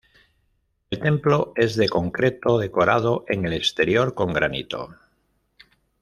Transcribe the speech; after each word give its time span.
El 0.89 0.97
templo 0.99 1.53
es 1.55 1.75
de 1.75 1.87
concreto, 1.87 2.57
decorado 2.57 3.23
en 3.27 3.45
el 3.45 3.53
exterior 3.53 4.15
con 4.15 4.33
granito. 4.33 4.97